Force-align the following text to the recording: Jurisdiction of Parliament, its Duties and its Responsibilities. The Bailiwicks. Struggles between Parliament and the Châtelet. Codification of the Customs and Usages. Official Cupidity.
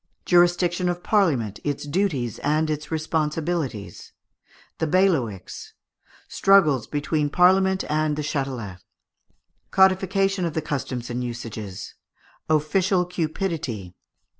Jurisdiction 0.25 0.89
of 0.89 1.03
Parliament, 1.03 1.59
its 1.63 1.85
Duties 1.85 2.39
and 2.39 2.71
its 2.71 2.89
Responsibilities. 2.89 4.13
The 4.79 4.87
Bailiwicks. 4.87 5.73
Struggles 6.27 6.87
between 6.87 7.29
Parliament 7.29 7.83
and 7.87 8.15
the 8.15 8.23
Châtelet. 8.23 8.79
Codification 9.69 10.43
of 10.43 10.55
the 10.55 10.61
Customs 10.63 11.11
and 11.11 11.23
Usages. 11.23 11.93
Official 12.49 13.05
Cupidity. 13.05 13.93